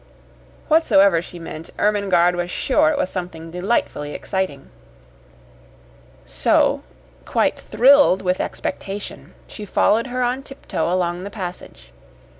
Whatsoever 0.67 1.21
she 1.21 1.37
meant, 1.37 1.69
Ermengarde 1.77 2.35
was 2.35 2.49
sure 2.49 2.89
it 2.89 2.97
was 2.97 3.11
something 3.11 3.51
delightfully 3.51 4.15
exciting. 4.15 4.71
So, 6.25 6.81
quite 7.23 7.59
thrilled 7.59 8.23
with 8.23 8.41
expectation, 8.41 9.35
she 9.45 9.63
followed 9.63 10.07
her 10.07 10.23
on 10.23 10.41
tiptoe 10.41 10.91
along 10.91 11.23
the 11.23 11.29
passage. 11.29 11.91